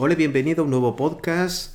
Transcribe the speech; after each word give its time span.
Hola, 0.00 0.14
bienvenido 0.14 0.62
a 0.62 0.64
un 0.64 0.70
nuevo 0.70 0.94
podcast 0.94 1.74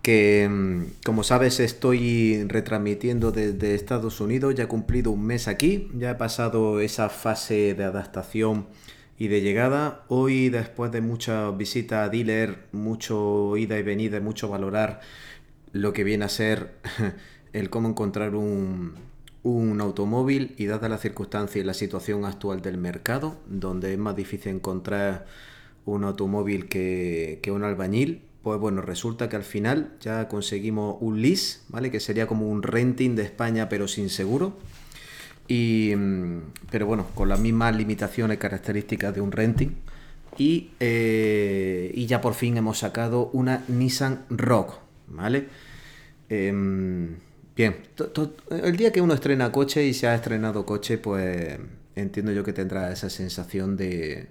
que, 0.00 0.48
mm, 0.50 1.02
como 1.04 1.22
sabes, 1.24 1.60
estoy 1.60 2.42
retransmitiendo 2.48 3.32
desde 3.32 3.74
Estados 3.74 4.22
Unidos. 4.22 4.54
Ya 4.54 4.64
he 4.64 4.66
cumplido 4.66 5.10
un 5.10 5.26
mes 5.26 5.46
aquí, 5.46 5.90
ya 5.94 6.12
he 6.12 6.14
pasado 6.14 6.80
esa 6.80 7.10
fase 7.10 7.74
de 7.74 7.84
adaptación 7.84 8.66
y 9.18 9.28
de 9.28 9.42
llegada. 9.42 10.06
Hoy, 10.08 10.48
después 10.48 10.90
de 10.90 11.02
muchas 11.02 11.54
visitas 11.54 12.06
a 12.06 12.08
dealer, 12.08 12.60
mucho 12.72 13.58
ida 13.58 13.78
y 13.78 13.82
venida, 13.82 14.20
mucho 14.20 14.48
valorar 14.48 15.00
lo 15.72 15.92
que 15.92 16.02
viene 16.02 16.24
a 16.24 16.30
ser 16.30 16.76
el 17.52 17.68
cómo 17.68 17.90
encontrar 17.90 18.36
un, 18.36 18.94
un 19.42 19.82
automóvil 19.82 20.54
y 20.56 20.64
dada 20.64 20.88
la 20.88 20.96
circunstancia 20.96 21.60
y 21.60 21.64
la 21.64 21.74
situación 21.74 22.24
actual 22.24 22.62
del 22.62 22.78
mercado, 22.78 23.36
donde 23.46 23.92
es 23.92 23.98
más 23.98 24.16
difícil 24.16 24.52
encontrar 24.52 25.26
un 25.86 26.04
automóvil 26.04 26.68
que, 26.68 27.40
un 27.52 27.64
albañil, 27.64 28.22
pues 28.42 28.58
bueno, 28.60 28.82
resulta 28.82 29.28
que 29.28 29.36
al 29.36 29.44
final 29.44 29.94
ya 30.00 30.28
conseguimos 30.28 30.96
un 31.00 31.20
lease, 31.22 31.60
¿vale? 31.68 31.90
Que 31.90 32.00
sería 32.00 32.26
como 32.26 32.48
un 32.48 32.62
renting 32.62 33.16
de 33.16 33.22
España 33.22 33.68
pero 33.68 33.88
sin 33.88 34.10
seguro. 34.10 34.56
Y, 35.48 35.92
mm, 35.96 36.40
pero 36.70 36.86
bueno, 36.86 37.06
con 37.14 37.28
las 37.28 37.40
mismas 37.40 37.76
limitaciones 37.76 38.38
características 38.38 39.14
de 39.14 39.20
un 39.20 39.32
renting. 39.32 39.70
Y, 40.36 40.70
eh, 40.80 41.92
y 41.94 42.06
ya 42.06 42.20
por 42.20 42.34
fin 42.34 42.56
hemos 42.56 42.78
sacado 42.78 43.30
una 43.32 43.64
Nissan 43.68 44.24
Rock, 44.30 44.74
¿vale? 45.08 45.46
Em, 46.28 47.16
bien, 47.56 47.76
el 48.50 48.76
día 48.76 48.92
que 48.92 49.00
uno 49.00 49.14
estrena 49.14 49.52
coche 49.52 49.84
y 49.86 49.94
se 49.94 50.08
ha 50.08 50.14
estrenado 50.14 50.66
coche, 50.66 50.98
pues 50.98 51.58
entiendo 51.94 52.32
yo 52.32 52.42
que 52.44 52.52
tendrá 52.52 52.90
esa 52.92 53.10
sensación 53.10 53.76
de, 53.76 54.28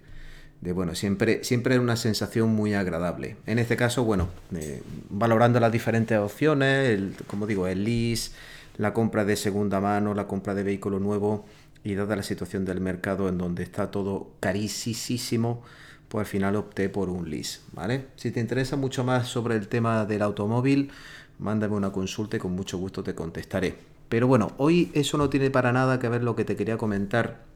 de 0.63 0.71
bueno, 0.71 0.95
siempre, 0.95 1.43
siempre 1.43 1.77
una 1.77 1.97
sensación 1.97 2.49
muy 2.55 2.73
agradable. 2.73 3.35
En 3.45 3.59
este 3.59 3.75
caso, 3.75 4.05
bueno, 4.05 4.29
eh, 4.55 4.81
valorando 5.09 5.59
las 5.59 5.73
diferentes 5.73 6.17
opciones, 6.17 7.01
como 7.27 7.45
digo, 7.45 7.67
el 7.67 7.83
lease, 7.83 8.31
la 8.77 8.93
compra 8.93 9.25
de 9.25 9.35
segunda 9.35 9.81
mano, 9.81 10.13
la 10.13 10.25
compra 10.25 10.55
de 10.55 10.63
vehículo 10.63 10.99
nuevo 10.99 11.45
y 11.83 11.95
dada 11.95 12.15
la 12.15 12.23
situación 12.23 12.63
del 12.63 12.79
mercado 12.79 13.27
en 13.27 13.37
donde 13.37 13.61
está 13.61 13.91
todo 13.91 14.31
carísimo, 14.39 15.61
pues 16.07 16.21
al 16.21 16.31
final 16.31 16.55
opté 16.55 16.87
por 16.87 17.09
un 17.09 17.29
lease, 17.29 17.59
¿vale? 17.73 18.05
Si 18.15 18.31
te 18.31 18.39
interesa 18.39 18.77
mucho 18.77 19.03
más 19.03 19.27
sobre 19.27 19.57
el 19.57 19.67
tema 19.67 20.05
del 20.05 20.21
automóvil, 20.21 20.91
mándame 21.39 21.75
una 21.75 21.91
consulta 21.91 22.37
y 22.37 22.39
con 22.39 22.53
mucho 22.53 22.77
gusto 22.77 23.03
te 23.03 23.13
contestaré. 23.13 23.75
Pero 24.07 24.27
bueno, 24.27 24.53
hoy 24.57 24.91
eso 24.93 25.17
no 25.17 25.29
tiene 25.29 25.51
para 25.51 25.73
nada 25.73 25.99
que 25.99 26.07
ver 26.07 26.23
lo 26.23 26.37
que 26.37 26.45
te 26.45 26.55
quería 26.55 26.77
comentar 26.77 27.52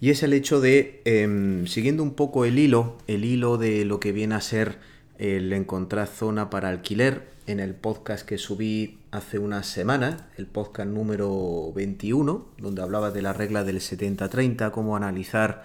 y 0.00 0.10
es 0.10 0.22
el 0.22 0.32
hecho 0.32 0.60
de, 0.60 1.02
em, 1.04 1.66
siguiendo 1.66 2.02
un 2.02 2.14
poco 2.14 2.44
el 2.44 2.58
hilo, 2.58 2.98
el 3.06 3.24
hilo 3.24 3.58
de 3.58 3.84
lo 3.84 4.00
que 4.00 4.12
viene 4.12 4.34
a 4.34 4.40
ser 4.40 4.78
el 5.18 5.52
encontrar 5.52 6.06
zona 6.06 6.48
para 6.50 6.68
alquiler 6.68 7.28
en 7.46 7.60
el 7.60 7.74
podcast 7.74 8.26
que 8.26 8.38
subí 8.38 8.98
hace 9.10 9.38
unas 9.38 9.66
semanas, 9.66 10.22
el 10.36 10.46
podcast 10.46 10.88
número 10.88 11.72
21, 11.74 12.46
donde 12.58 12.82
hablaba 12.82 13.10
de 13.10 13.22
la 13.22 13.32
regla 13.32 13.64
del 13.64 13.80
70-30, 13.80 14.70
cómo 14.70 14.96
analizar 14.96 15.64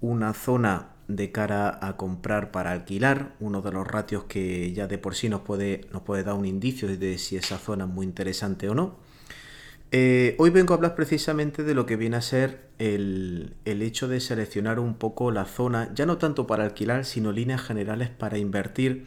una 0.00 0.34
zona 0.34 0.88
de 1.06 1.30
cara 1.30 1.78
a 1.82 1.96
comprar 1.96 2.50
para 2.50 2.72
alquilar, 2.72 3.34
uno 3.40 3.60
de 3.62 3.72
los 3.72 3.86
ratios 3.86 4.24
que 4.24 4.72
ya 4.72 4.86
de 4.86 4.98
por 4.98 5.14
sí 5.14 5.28
nos 5.28 5.42
puede, 5.42 5.82
nos 5.92 6.02
puede 6.02 6.24
dar 6.24 6.34
un 6.34 6.46
indicio 6.46 6.88
de 6.88 7.18
si 7.18 7.36
esa 7.36 7.58
zona 7.58 7.84
es 7.84 7.90
muy 7.90 8.06
interesante 8.06 8.68
o 8.68 8.74
no. 8.74 8.96
Eh, 9.94 10.36
hoy 10.38 10.48
vengo 10.48 10.72
a 10.72 10.76
hablar 10.78 10.94
precisamente 10.94 11.64
de 11.64 11.74
lo 11.74 11.84
que 11.84 11.96
viene 11.96 12.16
a 12.16 12.22
ser 12.22 12.70
el, 12.78 13.56
hecho 13.66 14.08
de 14.08 14.20
seleccionar 14.20 14.78
un 14.78 14.94
poco 14.94 15.30
la 15.30 15.44
zona, 15.44 15.92
ya 15.94 16.06
no 16.06 16.16
tanto 16.16 16.46
para 16.46 16.64
alquilar, 16.64 17.04
sino 17.04 17.30
líneas 17.30 17.60
generales 17.60 18.08
para 18.08 18.38
invertir 18.38 19.04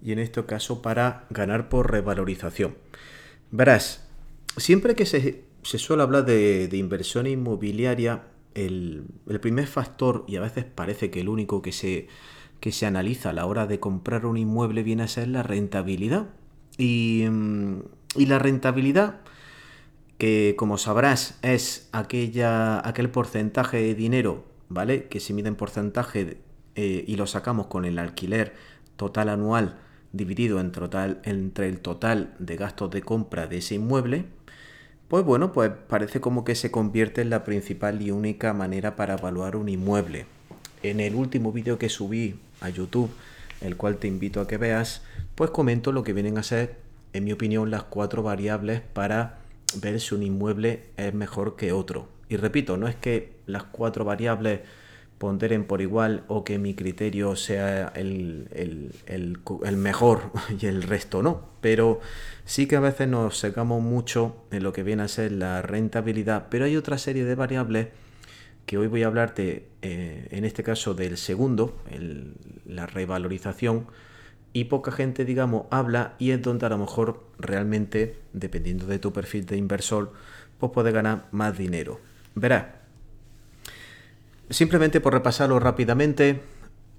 y 0.00 0.12
en 0.12 0.20
este 0.20 0.44
caso 0.46 0.82
para 0.82 1.26
ganar 1.30 1.68
por 1.68 1.90
revalorización. 1.90 2.76
Verás, 3.50 4.06
siempre 4.56 4.94
que 4.94 5.04
se, 5.04 5.42
suele 5.62 6.04
hablar 6.04 6.24
de, 6.24 6.68
inversión 6.74 7.26
inmobiliaria, 7.26 8.22
el, 8.54 9.06
primer 9.42 9.66
factor, 9.66 10.24
y 10.28 10.36
a 10.36 10.40
veces 10.40 10.64
parece 10.64 11.10
que 11.10 11.22
el 11.22 11.28
único 11.28 11.60
que 11.60 11.72
se, 11.72 12.06
que 12.60 12.70
se 12.70 12.86
analiza 12.86 13.30
a 13.30 13.32
la 13.32 13.46
hora 13.46 13.66
de 13.66 13.80
comprar 13.80 14.24
un 14.26 14.36
inmueble 14.36 14.84
viene 14.84 15.02
a 15.02 15.08
ser 15.08 15.26
la 15.26 15.42
rentabilidad. 15.42 16.28
Y, 16.78 17.26
mm, 17.28 17.80
y 18.14 18.26
la 18.26 18.38
rentabilidad 18.38 19.22
que 20.20 20.54
como 20.58 20.76
sabrás 20.76 21.38
es 21.40 21.88
aquella, 21.92 22.86
aquel 22.86 23.08
porcentaje 23.08 23.78
de 23.78 23.94
dinero, 23.94 24.44
¿vale? 24.68 25.08
Que 25.08 25.18
se 25.18 25.32
mide 25.32 25.48
en 25.48 25.56
porcentaje 25.56 26.36
eh, 26.74 27.04
y 27.06 27.16
lo 27.16 27.26
sacamos 27.26 27.68
con 27.68 27.86
el 27.86 27.98
alquiler 27.98 28.54
total 28.96 29.30
anual 29.30 29.78
dividido 30.12 30.60
en 30.60 30.72
total, 30.72 31.22
entre 31.24 31.70
el 31.70 31.80
total 31.80 32.34
de 32.38 32.56
gastos 32.56 32.90
de 32.90 33.00
compra 33.00 33.46
de 33.46 33.56
ese 33.56 33.76
inmueble, 33.76 34.26
pues 35.08 35.24
bueno, 35.24 35.52
pues 35.52 35.70
parece 35.88 36.20
como 36.20 36.44
que 36.44 36.54
se 36.54 36.70
convierte 36.70 37.22
en 37.22 37.30
la 37.30 37.42
principal 37.42 38.02
y 38.02 38.10
única 38.10 38.52
manera 38.52 38.96
para 38.96 39.14
evaluar 39.14 39.56
un 39.56 39.70
inmueble. 39.70 40.26
En 40.82 41.00
el 41.00 41.14
último 41.14 41.50
vídeo 41.50 41.78
que 41.78 41.88
subí 41.88 42.38
a 42.60 42.68
YouTube, 42.68 43.10
el 43.62 43.78
cual 43.78 43.96
te 43.96 44.06
invito 44.06 44.42
a 44.42 44.46
que 44.46 44.58
veas, 44.58 45.00
pues 45.34 45.50
comento 45.50 45.92
lo 45.92 46.02
que 46.02 46.12
vienen 46.12 46.36
a 46.36 46.42
ser, 46.42 46.76
en 47.14 47.24
mi 47.24 47.32
opinión, 47.32 47.70
las 47.70 47.84
cuatro 47.84 48.22
variables 48.22 48.82
para 48.82 49.40
ver 49.76 50.00
si 50.00 50.14
un 50.14 50.22
inmueble 50.22 50.84
es 50.96 51.14
mejor 51.14 51.56
que 51.56 51.72
otro. 51.72 52.08
Y 52.28 52.36
repito, 52.36 52.76
no 52.76 52.88
es 52.88 52.96
que 52.96 53.32
las 53.46 53.64
cuatro 53.64 54.04
variables 54.04 54.60
ponderen 55.18 55.64
por 55.66 55.82
igual 55.82 56.24
o 56.28 56.44
que 56.44 56.58
mi 56.58 56.72
criterio 56.72 57.36
sea 57.36 57.92
el, 57.94 58.48
mejor 59.76 60.32
y 60.60 60.66
el 60.66 60.82
resto 60.82 61.22
no. 61.22 61.50
Pero 61.60 62.00
sí 62.46 62.66
que 62.66 62.76
a 62.76 62.80
veces 62.80 63.06
nos 63.06 63.38
secamos 63.38 63.82
mucho 63.82 64.44
en 64.50 64.62
lo 64.62 64.72
que 64.72 64.82
viene 64.82 65.02
a 65.02 65.08
ser 65.08 65.32
la 65.32 65.60
rentabilidad. 65.60 66.46
Pero 66.50 66.64
hay 66.64 66.76
otra 66.76 66.96
serie 66.96 67.24
de 67.24 67.34
variables 67.34 67.88
que 68.64 68.78
hoy 68.78 68.86
voy 68.86 69.02
a 69.02 69.08
hablarte, 69.08 69.68
eh, 69.82 70.28
en 70.30 70.44
este 70.44 70.62
caso 70.62 70.94
del 70.94 71.18
segundo, 71.18 71.76
la 72.64 72.86
revalorización, 72.86 73.88
y 74.52 74.64
poca 74.64 74.90
gente, 74.90 75.24
digamos, 75.24 75.66
habla 75.70 76.14
y 76.18 76.32
es 76.32 76.42
donde 76.42 76.66
a 76.66 76.68
lo 76.70 76.78
mejor 76.78 77.24
realmente, 77.38 78.18
dependiendo 78.32 78.86
de 78.86 78.98
tu 78.98 79.12
perfil 79.12 79.46
de 79.46 79.56
inversor, 79.56 80.12
pues 80.58 80.72
puedes 80.72 80.92
ganar 80.92 81.26
más 81.30 81.56
dinero. 81.56 82.00
Verás, 82.34 82.66
simplemente 84.50 85.00
por 85.00 85.12
repasarlo 85.12 85.58
rápidamente, 85.60 86.40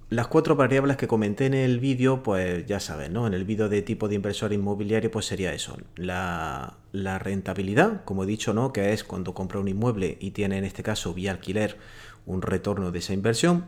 las 0.10 0.28
cuatro 0.28 0.58
variables 0.58 0.98
que 0.98 1.08
comenté 1.08 1.46
en 1.46 1.54
el 1.54 1.80
vídeo, 1.80 2.22
pues 2.22 2.66
ya 2.66 2.82
sabes, 2.82 3.10
¿no? 3.10 3.28
En 3.28 3.34
el 3.34 3.46
vídeo 3.46 3.70
de 3.70 3.82
tipo 3.82 4.10
de 4.10 4.16
inversor 4.16 4.52
inmobiliario, 4.52 5.10
pues 5.10 5.26
sería 5.26 5.54
eso. 5.54 5.78
La, 5.96 6.78
la, 6.92 7.18
rentabilidad, 7.18 8.04
como 8.04 8.26
he 8.26 8.28
dicho, 8.28 8.54
¿no? 8.54 8.74
Que 8.74 8.92
es 8.92 9.06
cuando 9.06 9.34
compra 9.34 9.60
un 9.60 9.70
inmueble 9.70 10.18
y 10.20 10.32
tiene 10.32 10.58
en 10.58 10.66
este 10.66 10.84
caso 10.84 11.14
vía 11.14 11.32
alquiler 11.32 11.78
un 12.26 12.42
retorno 12.42 12.92
de 12.92 13.00
esa 13.00 13.14
inversión. 13.14 13.68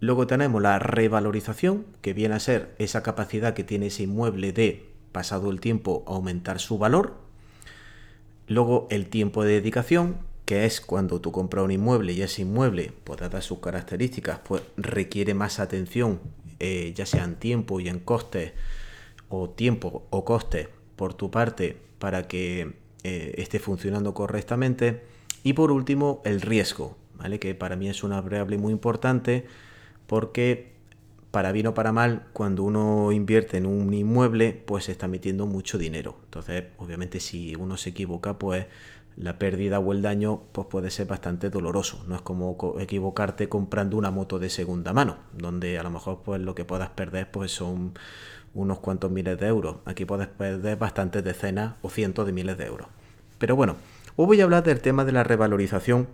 Luego 0.00 0.26
tenemos 0.26 0.60
la 0.60 0.78
revalorización, 0.78 1.86
que 2.02 2.12
viene 2.12 2.34
a 2.34 2.40
ser 2.40 2.74
esa 2.78 3.02
capacidad 3.02 3.54
que 3.54 3.64
tiene 3.64 3.86
ese 3.86 4.02
inmueble 4.02 4.52
de, 4.52 4.90
pasado 5.12 5.50
el 5.50 5.60
tiempo, 5.60 6.04
aumentar 6.06 6.60
su 6.60 6.76
valor. 6.78 7.14
Luego 8.46 8.86
el 8.90 9.06
tiempo 9.08 9.42
de 9.42 9.54
dedicación, 9.54 10.18
que 10.44 10.66
es 10.66 10.80
cuando 10.80 11.20
tú 11.20 11.32
compras 11.32 11.64
un 11.64 11.70
inmueble 11.70 12.12
y 12.12 12.22
ese 12.22 12.42
inmueble, 12.42 12.92
por 13.04 13.20
dadas 13.20 13.46
sus 13.46 13.60
características, 13.60 14.40
pues 14.46 14.62
requiere 14.76 15.32
más 15.32 15.58
atención, 15.60 16.20
eh, 16.60 16.92
ya 16.94 17.06
sea 17.06 17.24
en 17.24 17.36
tiempo 17.36 17.80
y 17.80 17.88
en 17.88 17.98
coste, 17.98 18.52
o 19.28 19.48
tiempo 19.48 20.06
o 20.10 20.24
coste 20.24 20.68
por 20.94 21.14
tu 21.14 21.30
parte, 21.30 21.78
para 21.98 22.28
que 22.28 22.74
eh, 23.02 23.34
esté 23.38 23.58
funcionando 23.58 24.12
correctamente. 24.12 25.04
Y 25.42 25.54
por 25.54 25.72
último, 25.72 26.20
el 26.26 26.42
riesgo, 26.42 26.98
¿vale? 27.14 27.38
que 27.38 27.54
para 27.54 27.76
mí 27.76 27.88
es 27.88 28.04
una 28.04 28.20
variable 28.20 28.58
muy 28.58 28.72
importante 28.72 29.46
porque 30.06 30.76
para 31.30 31.52
bien 31.52 31.66
o 31.66 31.74
para 31.74 31.92
mal, 31.92 32.26
cuando 32.32 32.62
uno 32.62 33.12
invierte 33.12 33.58
en 33.58 33.66
un 33.66 33.92
inmueble, 33.92 34.52
pues 34.64 34.84
se 34.84 34.92
está 34.92 35.06
metiendo 35.06 35.46
mucho 35.46 35.76
dinero. 35.76 36.16
Entonces, 36.24 36.64
obviamente, 36.78 37.20
si 37.20 37.54
uno 37.54 37.76
se 37.76 37.90
equivoca, 37.90 38.38
pues 38.38 38.66
la 39.16 39.38
pérdida 39.38 39.78
o 39.78 39.92
el 39.92 40.02
daño 40.02 40.42
pues 40.52 40.66
puede 40.68 40.90
ser 40.90 41.06
bastante 41.06 41.50
doloroso. 41.50 42.04
No 42.06 42.16
es 42.16 42.22
como 42.22 42.56
equivocarte 42.78 43.48
comprando 43.48 43.96
una 43.96 44.10
moto 44.10 44.38
de 44.38 44.50
segunda 44.50 44.92
mano, 44.92 45.18
donde 45.32 45.78
a 45.78 45.82
lo 45.82 45.90
mejor 45.90 46.22
pues 46.24 46.40
lo 46.40 46.54
que 46.54 46.64
puedas 46.64 46.90
perder 46.90 47.30
pues 47.30 47.50
son 47.52 47.94
unos 48.54 48.78
cuantos 48.78 49.10
miles 49.10 49.38
de 49.38 49.46
euros. 49.46 49.76
Aquí 49.84 50.04
puedes 50.04 50.28
perder 50.28 50.78
bastantes 50.78 51.24
decenas 51.24 51.74
o 51.82 51.90
cientos 51.90 52.26
de 52.26 52.32
miles 52.32 52.56
de 52.58 52.66
euros. 52.66 52.88
Pero 53.38 53.56
bueno, 53.56 53.76
hoy 54.16 54.26
voy 54.26 54.40
a 54.40 54.44
hablar 54.44 54.64
del 54.64 54.80
tema 54.80 55.04
de 55.04 55.12
la 55.12 55.24
revalorización, 55.24 56.08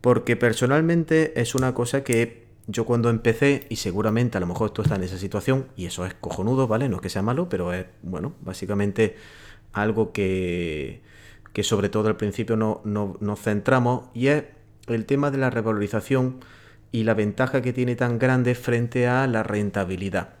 porque 0.00 0.36
personalmente 0.36 1.40
es 1.40 1.54
una 1.54 1.74
cosa 1.74 2.02
que 2.02 2.47
yo 2.68 2.84
cuando 2.84 3.08
empecé, 3.08 3.66
y 3.70 3.76
seguramente 3.76 4.36
a 4.36 4.40
lo 4.40 4.46
mejor 4.46 4.70
tú 4.70 4.82
estás 4.82 4.98
en 4.98 5.04
esa 5.04 5.16
situación, 5.16 5.68
y 5.74 5.86
eso 5.86 6.04
es 6.04 6.12
cojonudo, 6.12 6.68
¿vale? 6.68 6.88
No 6.90 6.96
es 6.96 7.02
que 7.02 7.08
sea 7.08 7.22
malo, 7.22 7.48
pero 7.48 7.72
es, 7.72 7.86
bueno, 8.02 8.34
básicamente 8.42 9.16
algo 9.72 10.12
que, 10.12 11.00
que 11.54 11.62
sobre 11.62 11.88
todo 11.88 12.08
al 12.08 12.16
principio 12.16 12.56
no, 12.56 12.82
no, 12.84 13.16
nos 13.20 13.40
centramos, 13.40 14.04
y 14.12 14.26
es 14.28 14.44
el 14.86 15.06
tema 15.06 15.30
de 15.30 15.38
la 15.38 15.48
revalorización 15.48 16.40
y 16.92 17.04
la 17.04 17.14
ventaja 17.14 17.62
que 17.62 17.72
tiene 17.72 17.96
tan 17.96 18.18
grande 18.18 18.54
frente 18.54 19.08
a 19.08 19.26
la 19.26 19.42
rentabilidad. 19.42 20.34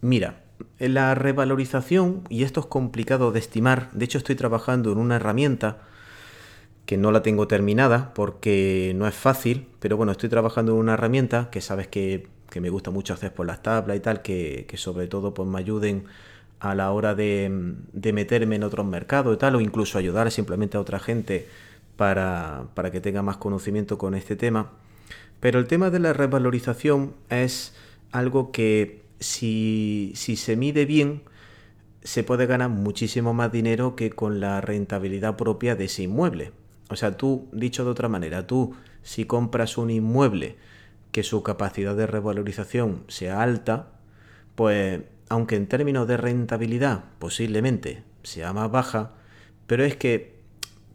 Mira, 0.00 0.44
la 0.78 1.14
revalorización, 1.14 2.24
y 2.30 2.44
esto 2.44 2.60
es 2.60 2.66
complicado 2.66 3.30
de 3.30 3.40
estimar, 3.40 3.90
de 3.92 4.06
hecho 4.06 4.16
estoy 4.16 4.36
trabajando 4.36 4.90
en 4.90 4.98
una 4.98 5.16
herramienta 5.16 5.82
que 6.90 6.96
no 6.96 7.12
la 7.12 7.22
tengo 7.22 7.46
terminada 7.46 8.12
porque 8.14 8.94
no 8.96 9.06
es 9.06 9.14
fácil, 9.14 9.68
pero 9.78 9.96
bueno, 9.96 10.10
estoy 10.10 10.28
trabajando 10.28 10.72
en 10.72 10.78
una 10.78 10.94
herramienta 10.94 11.48
que 11.48 11.60
sabes 11.60 11.86
que, 11.86 12.26
me 12.60 12.68
gusta 12.68 12.90
mucho 12.90 13.14
hacer 13.14 13.32
por 13.32 13.46
las 13.46 13.62
tablas 13.62 13.96
y 13.96 14.00
tal, 14.00 14.22
que, 14.22 14.66
sobre 14.74 15.06
todo 15.06 15.32
pues 15.32 15.48
me 15.48 15.60
ayuden 15.60 16.06
a 16.58 16.74
la 16.74 16.90
hora 16.90 17.14
de, 17.14 17.76
de, 17.92 18.12
meterme 18.12 18.56
en 18.56 18.64
otros 18.64 18.84
mercados 18.84 19.32
y 19.36 19.38
tal, 19.38 19.54
o 19.54 19.60
incluso 19.60 19.98
ayudar 19.98 20.32
simplemente 20.32 20.78
a 20.78 20.80
otra 20.80 20.98
gente 20.98 21.46
para, 21.94 22.64
para 22.74 22.90
que 22.90 23.00
tenga 23.00 23.22
más 23.22 23.36
conocimiento 23.36 23.96
con 23.96 24.16
este 24.16 24.34
tema. 24.34 24.72
Pero 25.38 25.60
el 25.60 25.68
tema 25.68 25.90
de 25.90 26.00
la 26.00 26.12
revalorización 26.12 27.14
es 27.28 27.72
algo 28.10 28.50
que 28.50 29.04
si, 29.20 30.10
si 30.16 30.34
se 30.34 30.56
mide 30.56 30.86
bien, 30.86 31.22
se 32.02 32.24
puede 32.24 32.46
ganar 32.46 32.70
muchísimo 32.70 33.32
más 33.32 33.52
dinero 33.52 33.94
que 33.94 34.10
con 34.10 34.40
la 34.40 34.60
rentabilidad 34.60 35.36
propia 35.36 35.76
de 35.76 35.84
ese 35.84 36.02
inmueble. 36.02 36.50
O 36.90 36.96
sea, 36.96 37.16
tú, 37.16 37.48
dicho 37.52 37.84
de 37.84 37.90
otra 37.90 38.08
manera, 38.08 38.46
tú 38.46 38.74
si 39.02 39.24
compras 39.24 39.78
un 39.78 39.90
inmueble 39.90 40.56
que 41.12 41.22
su 41.22 41.42
capacidad 41.42 41.96
de 41.96 42.06
revalorización 42.06 43.04
sea 43.08 43.42
alta, 43.42 43.92
pues 44.54 45.00
aunque 45.28 45.56
en 45.56 45.68
términos 45.68 46.08
de 46.08 46.16
rentabilidad 46.16 47.04
posiblemente 47.18 48.02
sea 48.24 48.52
más 48.52 48.70
baja, 48.70 49.12
pero 49.66 49.84
es 49.84 49.96
que 49.96 50.40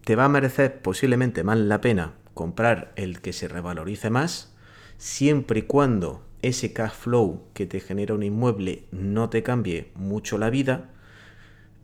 te 0.04 0.16
va 0.16 0.26
a 0.26 0.30
merecer 0.30 0.82
posiblemente 0.82 1.44
más 1.44 1.58
la 1.58 1.82
pena 1.82 2.14
comprar 2.34 2.92
el 2.98 3.22
que 3.22 3.34
se 3.34 3.48
revalorice 3.48 4.10
más, 4.10 4.54
siempre 4.98 5.60
y 5.60 5.64
cuando 5.64 6.26
ese 6.42 6.74
cash 6.74 6.92
flow 6.92 7.44
que 7.54 7.66
te 7.66 7.80
genera 7.80 8.14
un 8.14 8.24
inmueble 8.24 8.84
no 8.92 9.30
te 9.30 9.42
cambie 9.42 9.92
mucho 9.96 10.38
la 10.38 10.50
vida, 10.50 10.90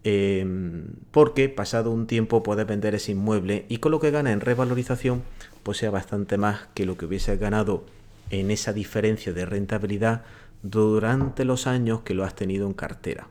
em, 0.04 0.86
porque 1.12 1.50
pasado 1.50 1.92
un 1.92 2.08
tiempo 2.08 2.44
puedes 2.44 2.66
vender 2.68 2.96
ese 2.96 3.12
inmueble 3.12 3.66
y 3.70 3.78
con 3.78 3.92
lo 3.92 4.00
que 4.00 4.12
gana 4.12 4.32
en 4.32 4.42
revalorización 4.42 5.24
pues 5.64 5.78
sea 5.78 5.92
bastante 5.92 6.38
más 6.38 6.68
que 6.74 6.86
lo 6.86 6.98
que 6.98 7.06
hubiese 7.06 7.38
ganado 7.38 7.86
en 8.30 8.52
esa 8.52 8.74
diferencia 8.74 9.34
de 9.34 9.46
rentabilidad 9.46 10.24
durante 10.64 11.46
los 11.46 11.68
años 11.68 12.02
que 12.02 12.14
lo 12.14 12.24
has 12.24 12.36
tenido 12.36 12.68
en 12.68 12.74
cartera. 12.74 13.28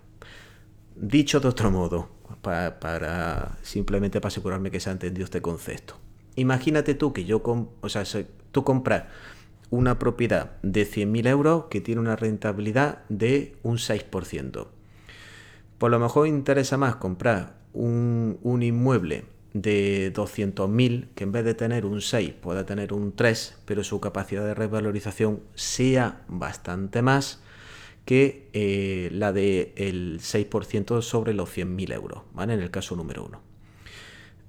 Dicho 0.94 1.40
de 1.40 1.49
otro 1.49 1.70
modo, 1.70 2.08
para, 2.43 3.58
simplemente 3.62 4.20
para 4.20 4.28
asegurarme 4.28 4.70
que 4.70 4.81
se 4.81 4.90
ha 4.90 4.93
entendido 4.93 5.25
este 5.25 5.43
concepto. 5.43 5.94
Imagínate 6.37 6.94
tú 6.94 7.12
que 7.12 7.25
yo, 7.25 7.43
o 7.81 7.88
sea, 7.88 8.05
tú 8.52 8.64
compras 8.64 9.05
una 9.70 9.99
propiedad 9.99 10.52
de 10.62 10.87
100.000 10.87 11.28
euros 11.28 11.64
que 11.70 11.81
tiene 11.81 12.00
una 12.00 12.17
rentabilidad 12.17 13.02
de 13.08 13.56
un 13.62 13.76
6%. 13.76 14.67
Por 15.81 15.91
lo 15.91 15.99
mejor 15.99 16.29
interesa 16.29 16.77
más 16.77 16.97
comprar 16.97 17.55
un, 17.73 18.38
un 18.43 18.62
inmueble 18.62 19.25
de 19.55 20.12
200.000 20.12 21.09
que 21.15 21.25
en 21.25 21.32
vez 21.32 21.43
de 21.43 21.55
tener 21.55 21.87
un 21.87 22.03
6 22.03 22.35
pueda 22.35 22.67
tener 22.67 22.93
un 22.93 23.17
3, 23.17 23.61
pero 23.65 23.82
su 23.82 23.99
capacidad 23.99 24.44
de 24.44 24.53
revalorización 24.53 25.41
sea 25.55 26.21
bastante 26.29 27.00
más 27.00 27.41
que 28.05 28.50
eh, 28.53 29.09
la 29.11 29.32
del 29.32 30.21
6% 30.21 31.00
sobre 31.00 31.32
los 31.32 31.49
100.000 31.49 31.94
euros, 31.94 32.25
¿vale? 32.35 32.53
En 32.53 32.61
el 32.61 32.71
caso 32.71 32.94
número 32.94 33.25
1. 33.25 33.41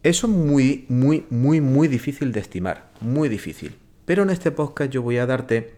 Eso 0.04 0.28
es 0.28 0.34
muy, 0.34 0.86
muy, 0.90 1.26
muy, 1.30 1.62
muy 1.62 1.88
difícil 1.88 2.34
de 2.34 2.42
estimar, 2.42 2.92
muy 3.00 3.30
difícil. 3.30 3.78
Pero 4.04 4.24
en 4.24 4.32
este 4.32 4.52
podcast 4.52 4.92
yo 4.92 5.02
voy 5.02 5.18
a 5.18 5.26
darte, 5.26 5.76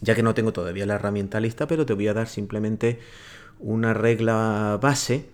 ya 0.00 0.14
que 0.14 0.22
no 0.22 0.32
tengo 0.32 0.54
todavía 0.54 0.86
la 0.86 0.94
herramienta 0.94 1.40
lista, 1.40 1.66
pero 1.66 1.84
te 1.84 1.92
voy 1.92 2.08
a 2.08 2.14
dar 2.14 2.26
simplemente 2.26 3.00
una 3.62 3.94
regla 3.94 4.78
base 4.80 5.26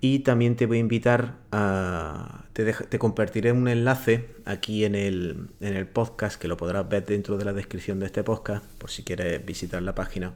y 0.00 0.20
también 0.20 0.56
te 0.56 0.66
voy 0.66 0.78
a 0.78 0.80
invitar 0.80 1.36
a... 1.52 2.44
Te, 2.52 2.98
compartiré 2.98 3.52
un 3.52 3.68
enlace 3.68 4.28
aquí 4.44 4.84
en 4.84 4.94
el, 4.94 5.48
en 5.60 5.76
el 5.76 5.86
podcast, 5.86 6.40
que 6.40 6.48
lo 6.48 6.56
podrás 6.56 6.88
ver 6.88 7.04
dentro 7.06 7.36
de 7.36 7.44
la 7.44 7.52
descripción 7.52 8.00
de 8.00 8.06
este 8.06 8.22
podcast, 8.22 8.64
por 8.78 8.90
si 8.90 9.02
quieres 9.02 9.44
visitar 9.44 9.82
la 9.82 9.94
página 9.94 10.34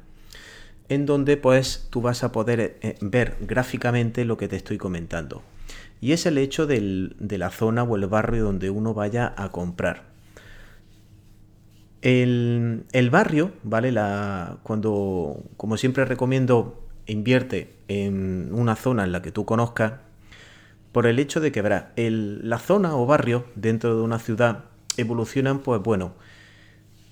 en 0.89 1.07
donde 1.07 1.37
pues 1.37 1.87
tú 1.91 2.01
vas 2.01 2.25
a 2.25 2.33
poder 2.33 2.79
eh, 2.81 2.97
ver 3.01 3.37
gráficamente 3.41 4.25
lo 4.25 4.37
que 4.37 4.49
te 4.49 4.57
estoy 4.57 4.79
comentando. 4.79 5.43
Y 6.01 6.13
es 6.13 6.27
el 6.27 6.39
hecho 6.39 6.67
de 6.67 7.39
la 7.39 7.51
zona 7.51 7.83
o 7.83 7.97
el 7.97 8.07
barrio 8.07 8.45
donde 8.45 8.71
uno 8.71 8.95
vaya 8.95 9.35
a 9.37 9.51
comprar. 9.51 10.05
El, 12.01 12.85
barrio, 13.11 13.53
¿vale? 13.65 13.91
La, 13.91 14.59
cuando, 14.63 15.43
como 15.57 15.77
siempre 15.77 16.05
recomiendo, 16.05 16.88
invierte 17.09 17.75
en 17.89 18.51
una 18.53 18.77
zona 18.77 19.05
en 19.05 19.13
la 19.13 19.23
que 19.23 19.33
tú 19.33 19.45
conozcas, 19.45 19.95
por 20.93 21.07
el 21.07 21.19
hecho 21.19 21.41
de 21.41 21.53
que, 21.53 21.63
verás, 21.63 21.87
la 21.97 22.59
zona 22.59 22.97
o 22.97 23.07
barrio 23.07 23.45
dentro 23.55 23.97
de 23.97 24.03
una 24.03 24.19
ciudad 24.19 24.65
evolucionan, 24.97 25.61
pues 25.61 25.83
bueno, 25.83 26.15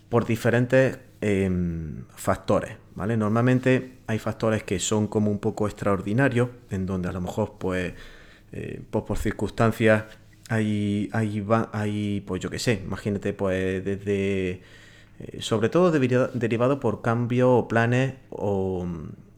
por 0.08 0.26
diferentes 0.26 0.98
em, 1.20 2.04
factores, 2.14 2.76
¿vale? 2.94 3.16
Normalmente 3.16 3.98
hay 4.06 4.18
factores 4.18 4.62
que 4.62 4.78
son 4.78 5.08
como 5.08 5.30
un 5.30 5.38
poco 5.38 5.66
extraordinarios, 5.66 6.48
en 6.70 6.86
donde 6.86 7.08
a 7.08 7.12
lo 7.12 7.20
mejor, 7.20 7.54
pues, 7.58 7.94
eh, 8.52 8.80
pues 8.90 9.04
por 9.04 9.18
circunstancias 9.18 10.04
hay, 10.48 11.10
hay, 11.12 11.44
hay, 11.72 12.20
pues 12.26 12.40
yo 12.40 12.50
qué 12.50 12.58
sé, 12.58 12.82
imagínate, 12.84 13.32
pues 13.32 13.84
desde, 13.84 14.62
eh, 15.20 15.40
sobre 15.40 15.68
todo 15.68 15.90
derivado 15.90 16.80
por 16.80 17.02
cambio 17.02 17.52
o 17.52 17.68
planes 17.68 18.14
o, 18.30 18.86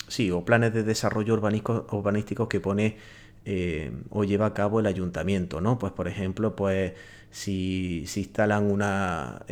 sí, 0.09 0.31
o 0.31 0.45
planes 0.45 0.75
de 0.75 0.83
desarrollo 0.83 1.35
urbanístico, 1.35 2.49
que 2.49 2.61
pone 2.61 2.97
eh, 3.45 3.93
o 4.11 4.25
lleva 4.25 4.47
a 4.47 4.55
cabo 4.55 4.81
el 4.81 4.87
ayuntamiento, 4.87 5.61
¿no? 5.61 5.79
Pues 5.79 5.93
por 5.93 6.09
ejemplo, 6.09 6.57
pues 6.57 6.93
si, 7.31 8.05
instalan 8.17 8.71
una, 8.71 9.43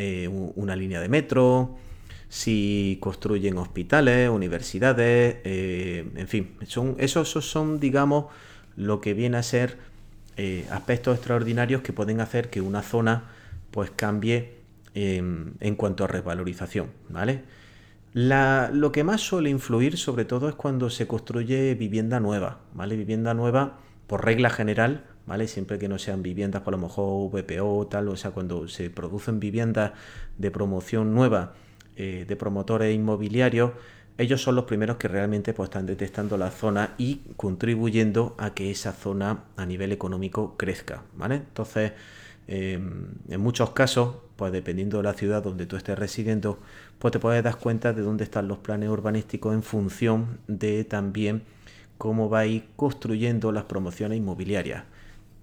una 0.56 0.76
línea 0.76 1.00
de 1.00 1.08
metro, 1.08 1.76
si 2.28 2.98
construyen 3.00 3.56
hospitales, 3.58 4.28
universidades, 4.28 5.36
eh, 5.44 6.08
en 6.16 6.28
fin, 6.28 6.56
son, 6.66 6.96
esos, 6.98 7.28
son, 7.28 7.80
digamos, 7.80 8.26
lo 8.76 9.00
que 9.00 9.14
viene 9.14 9.38
a 9.38 9.42
ser 9.42 9.78
eh, 10.36 10.66
aspectos 10.70 11.16
extraordinarios 11.16 11.82
que 11.82 11.92
pueden 11.92 12.20
hacer 12.20 12.50
que 12.50 12.60
una 12.60 12.82
zona 12.82 13.24
pues 13.70 13.90
cambie 13.90 14.56
en 14.94 15.74
cuanto 15.76 16.04
a 16.04 16.06
revalorización, 16.06 16.88
¿vale? 17.10 17.42
Lo 18.16 18.92
que 18.92 19.04
más 19.04 19.20
suele 19.20 19.50
influir 19.50 19.98
sobre 19.98 20.24
todo 20.24 20.48
es 20.48 20.54
cuando 20.54 20.88
se 20.88 21.06
construye 21.06 21.74
vivienda 21.74 22.18
nueva, 22.18 22.60
¿vale? 22.72 22.96
Vivienda 22.96 23.34
nueva 23.34 23.78
por 24.06 24.24
regla 24.24 24.48
general, 24.48 25.04
¿vale? 25.26 25.46
Siempre 25.48 25.78
que 25.78 25.86
no 25.86 25.98
sean 25.98 26.22
viviendas 26.22 26.62
por 26.62 26.72
lo 26.72 26.78
mejor 26.78 27.30
VPO 27.30 27.76
o 27.76 27.86
tal, 27.88 28.08
o 28.08 28.16
sea, 28.16 28.30
cuando 28.30 28.68
se 28.68 28.88
producen 28.88 29.38
viviendas 29.38 29.92
de 30.38 30.50
promoción 30.50 31.14
nueva 31.14 31.52
eh, 31.96 32.24
de 32.26 32.36
promotores 32.36 32.94
inmobiliarios, 32.94 33.72
ellos 34.16 34.40
son 34.40 34.54
los 34.54 34.64
primeros 34.64 34.96
que 34.96 35.08
realmente 35.08 35.52
pues, 35.52 35.68
están 35.68 35.84
detectando 35.84 36.38
la 36.38 36.50
zona 36.50 36.94
y 36.96 37.20
contribuyendo 37.36 38.34
a 38.38 38.54
que 38.54 38.70
esa 38.70 38.92
zona 38.92 39.44
a 39.58 39.66
nivel 39.66 39.92
económico 39.92 40.56
crezca, 40.56 41.02
¿vale? 41.14 41.34
Entonces, 41.34 41.92
em, 42.48 43.14
en 43.28 43.40
muchos 43.40 43.70
casos, 43.70 44.16
pues 44.36 44.52
dependiendo 44.52 44.98
de 44.98 45.02
la 45.02 45.14
ciudad 45.14 45.42
donde 45.42 45.66
tú 45.66 45.76
estés 45.76 45.98
residiendo, 45.98 46.58
pues 46.98 47.12
te 47.12 47.18
puedes 47.18 47.42
dar 47.42 47.56
cuenta 47.56 47.92
de 47.92 48.02
dónde 48.02 48.24
están 48.24 48.48
los 48.48 48.58
planes 48.58 48.88
urbanísticos 48.88 49.54
en 49.54 49.62
función 49.62 50.38
de 50.46 50.84
también 50.84 51.42
cómo 51.98 52.28
vais 52.28 52.62
construyendo 52.76 53.52
las 53.52 53.64
promociones 53.64 54.18
inmobiliarias. 54.18 54.84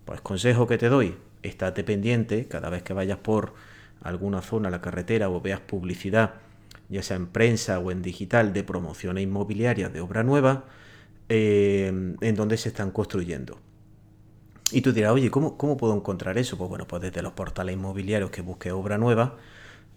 Pues 0.06 0.22
consejo 0.22 0.68
que 0.68 0.78
te 0.78 0.90
doy, 0.90 1.16
estate 1.42 1.84
pendiente 1.84 2.48
cada 2.48 2.70
vez 2.70 2.84
que 2.84 2.94
vayas 2.94 3.18
por 3.18 3.54
alguna 4.02 4.42
zona, 4.42 4.70
la 4.70 4.82
carretera 4.82 5.30
o 5.30 5.42
veas 5.42 5.62
publicidad, 5.62 6.36
ya 6.90 7.02
sea 7.02 7.18
en 7.18 7.28
prensa 7.28 7.80
o 7.80 7.92
en 7.92 8.02
digital, 8.02 8.54
de 8.54 8.64
promociones 8.64 9.24
inmobiliarias 9.24 9.92
de 9.94 10.02
obra 10.02 10.24
nueva, 10.24 10.66
eh, 11.30 12.16
en 12.22 12.36
donde 12.36 12.58
se 12.58 12.70
están 12.70 12.92
construyendo. 12.92 13.60
Y 14.72 14.82
tú 14.82 14.92
dirás, 14.92 15.12
oye, 15.12 15.30
¿cómo, 15.30 15.58
¿cómo, 15.58 15.78
puedo 15.78 15.96
encontrar 15.96 16.38
eso? 16.38 16.58
Pues 16.58 16.70
bueno, 16.70 16.88
pues 16.88 17.02
desde 17.02 17.22
los 17.22 17.34
portales 17.34 17.76
inmobiliarios 17.76 18.32
que 18.32 18.42
busques 18.42 18.72
obra 18.72 18.98
nueva 18.98 19.38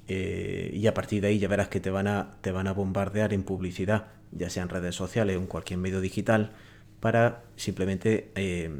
eh, 0.09 0.71
y 0.73 0.87
a 0.87 0.95
partir 0.95 1.23
de 1.23 1.29
ahí 1.29 1.39
ya 1.39 1.49
verás 1.49 1.69
que 1.69 1.81
te 1.81 1.91
van, 1.91 2.07
a, 2.07 2.33
te 2.41 2.53
van 2.53 2.67
a 2.67 2.73
bombardear 2.73 3.33
en 3.33 3.43
publicidad, 3.43 4.09
ya 4.33 4.51
sea 4.51 4.63
en 4.63 4.69
redes 4.69 4.95
sociales 4.95 5.37
o 5.37 5.41
en 5.41 5.47
cualquier 5.47 5.79
medio 5.79 6.01
digital, 6.01 6.53
para 7.01 7.45
simplemente 7.57 8.31
eh, 8.35 8.71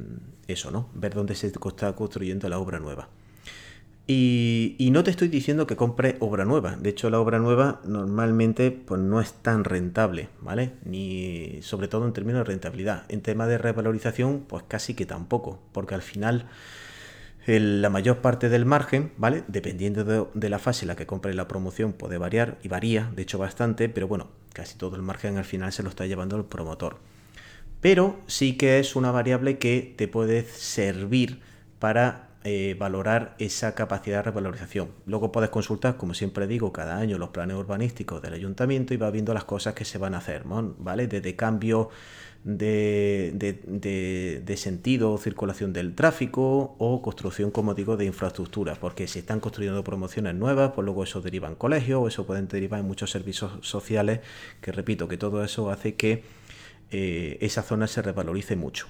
eso, 0.49 0.71
¿no? 0.71 0.89
Ver 0.95 1.15
dónde 1.15 1.35
se 1.35 1.49
está 1.49 1.95
construyendo 1.95 2.49
la 2.49 2.59
obra 2.59 2.79
nueva. 2.79 3.09
Y, 4.09 4.89
no 4.93 5.03
te 5.03 5.11
estoy 5.11 5.29
diciendo 5.29 5.67
que 5.67 5.75
compre 5.75 6.17
obra 6.21 6.45
nueva. 6.45 6.77
De 6.77 6.91
hecho, 6.91 7.11
la 7.11 7.19
obra 7.19 7.41
nueva 7.41 7.81
normalmente 7.85 8.71
pues, 8.71 9.01
no 9.01 9.21
es 9.21 9.33
tan 9.33 9.65
rentable, 9.65 10.29
¿vale? 10.41 10.73
Ni 10.85 11.59
sobre 11.63 11.89
todo 11.89 12.07
en 12.07 12.13
términos 12.13 12.41
de 12.41 12.45
rentabilidad. 12.45 13.05
En 13.09 13.21
tema 13.21 13.49
de 13.49 13.59
revalorización, 13.59 14.45
pues 14.47 14.63
casi 14.69 14.95
que 14.95 15.07
tampoco. 15.07 15.61
Porque 15.73 15.97
al 15.97 16.03
final 16.03 16.47
la 17.47 17.91
mayor 17.91 18.19
parte 18.19 18.49
del 18.49 18.65
margen, 18.65 19.13
¿vale? 19.17 19.45
Dependiendo 19.47 20.29
de, 20.33 20.49
la 20.49 20.59
fase 20.59 20.85
en 20.85 20.89
la 20.89 20.97
que 20.97 21.07
compre 21.07 21.33
la 21.35 21.49
promoción 21.49 21.93
puede 21.93 22.19
variar 22.19 22.59
y 22.63 22.69
varía, 22.69 23.11
de 23.15 23.23
hecho 23.23 23.39
bastante, 23.39 23.89
pero 23.89 24.09
bueno, 24.09 24.29
casi 24.53 24.77
todo 24.77 24.97
el 24.97 25.03
margen 25.03 25.37
al 25.39 25.45
final 25.45 25.73
se 25.73 25.83
lo 25.83 25.89
está 25.89 26.07
llevando 26.07 26.37
el 26.37 26.45
promotor. 26.45 26.99
Pero 27.81 28.19
sí 28.27 28.57
que 28.57 28.81
es 28.81 28.97
una 28.97 29.13
variable 29.13 29.59
que 29.59 29.95
te 29.97 30.09
puede 30.09 30.43
servir 30.45 31.41
para 31.79 32.26
eh, 32.49 32.77
valorar 32.79 33.35
esa 33.41 33.75
capacidad 33.75 34.19
de 34.19 34.23
revalorización. 34.23 34.91
Luego 35.05 35.33
puedes 35.33 35.51
consultar, 35.51 35.97
como 35.97 36.15
siempre 36.15 36.47
digo, 36.47 36.73
cada 36.73 36.97
año 36.97 37.19
los 37.19 37.31
planes 37.31 37.57
urbanísticos 37.57 38.23
del 38.23 38.35
ayuntamiento 38.35 38.95
y 38.95 38.97
vas 38.97 39.11
viendo 39.11 39.35
las 39.35 39.43
cosas 39.43 39.75
que 39.75 39.85
se 39.85 39.99
van 39.99 40.15
a 40.15 40.19
hacer, 40.19 40.45
¿vale? 40.45 41.09
Desde 41.09 41.35
cambio 41.35 41.89
de, 42.45 43.35
sentido 44.57 45.13
o 45.13 45.19
circulación 45.19 45.73
del 45.73 45.97
tráfico 45.97 46.77
o 46.79 47.03
construcción, 47.03 47.51
como 47.51 47.75
digo, 47.75 47.97
de 47.97 48.05
infraestructuras, 48.05 48.79
porque 48.79 49.09
si 49.09 49.19
están 49.19 49.41
construyendo 49.41 49.83
promociones 49.83 50.37
nuevas, 50.37 50.71
pues 50.73 50.85
luego 50.85 51.03
eso 51.03 51.21
deriva 51.21 51.49
en 51.49 51.57
colegios 51.57 52.01
o 52.01 52.07
eso 52.07 52.27
pueden 52.27 52.47
derivar 52.47 52.79
en 52.79 52.87
muchos 52.87 53.11
servicios 53.11 53.59
sociales, 53.63 54.21
que 54.61 54.71
repito, 54.71 55.09
que 55.09 55.19
todo 55.19 55.43
eso 55.43 55.69
hace 55.69 55.97
que 55.97 56.23
eh, 56.93 57.39
esa 57.41 57.65
zona 57.65 57.89
se 57.89 58.03
revalorice 58.03 58.55
mucho. 58.55 58.87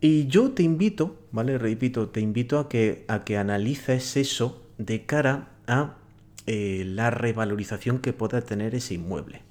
Y 0.00 0.26
yo 0.28 0.52
te 0.52 0.62
invito, 0.62 1.18
¿vale? 1.30 1.58
Repito, 1.58 2.08
te 2.08 2.20
invito 2.20 2.58
a 2.58 2.68
que, 2.68 3.04
a 3.08 3.24
que 3.24 3.36
analices 3.36 4.16
eso 4.16 4.66
de 4.78 5.04
cara 5.04 5.50
a 5.66 5.98
eh, 6.46 6.84
la 6.86 7.10
revalorización 7.10 7.98
que 7.98 8.14
pueda 8.14 8.40
tener 8.40 8.74
ese 8.74 8.94
inmueble. 8.94 9.42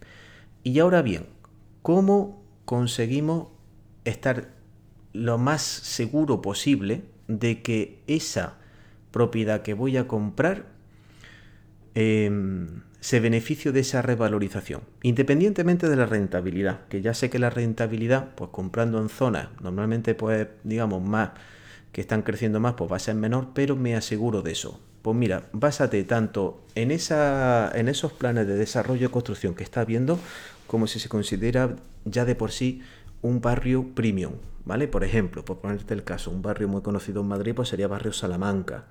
Y 0.63 0.79
ahora 0.79 1.03
bien, 1.03 1.27
¿cómo 1.83 2.43
conseguimos 2.65 3.49
estar 4.05 4.49
lo 5.13 5.37
más 5.37 5.61
seguro 5.61 6.41
posible 6.41 7.03
de 7.27 7.61
que 7.61 8.01
esa 8.07 8.57
propiedad 9.11 9.61
que 9.61 9.75
voy 9.75 9.97
a 9.97 10.07
comprar 10.07 10.78
em, 11.99 12.81
se 13.01 13.19
beneficie 13.19 13.71
de 13.73 13.81
esa 13.81 14.01
revalorización, 14.01 14.81
independientemente 15.03 15.89
de 15.89 15.97
la 15.97 16.05
rentabilidad, 16.05 16.87
que 16.87 17.01
ya 17.01 17.13
sé 17.13 17.29
que 17.29 17.39
la 17.39 17.49
rentabilidad, 17.49 18.35
pues 18.35 18.51
comprando 18.51 19.01
en 19.01 19.09
zonas, 19.09 19.49
normalmente 19.61 20.15
pues 20.15 20.47
digamos 20.63 21.03
más, 21.03 21.31
que 21.91 22.01
están 22.01 22.21
creciendo 22.21 22.59
más, 22.61 22.75
pues 22.75 22.89
va 22.89 22.95
a 22.95 22.99
ser 22.99 23.15
menor, 23.15 23.49
pero 23.53 23.75
me 23.75 23.95
aseguro 23.95 24.41
de 24.41 24.51
eso. 24.51 24.79
Pues 25.01 25.15
mira, 25.17 25.49
básate 25.53 26.03
tanto 26.03 26.63
en, 26.75 26.91
esa, 26.91 27.71
en 27.73 27.89
esos 27.89 28.13
planes 28.13 28.47
de 28.47 28.55
desarrollo 28.55 29.07
y 29.07 29.11
construcción 29.11 29.55
que 29.55 29.63
estás 29.63 29.87
viendo, 29.87 30.19
como 30.67 30.87
si 30.87 30.99
se 30.99 31.09
considera 31.09 31.75
ya 32.05 32.25
de 32.25 32.35
por 32.35 32.51
sí 32.51 32.81
un 33.21 33.41
barrio 33.41 33.87
premium, 33.95 34.33
¿vale? 34.65 34.87
Por 34.87 35.03
ejemplo, 35.03 35.43
por 35.43 35.59
ponerte 35.59 35.93
el 35.93 36.03
caso, 36.03 36.31
un 36.31 36.41
barrio 36.41 36.67
muy 36.67 36.81
conocido 36.81 37.21
en 37.21 37.27
Madrid 37.27 37.53
pues 37.55 37.69
sería 37.69 37.87
barrio 37.87 38.13
Salamanca. 38.13 38.85